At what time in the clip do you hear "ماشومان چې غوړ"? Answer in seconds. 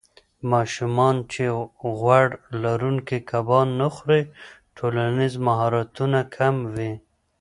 0.51-2.27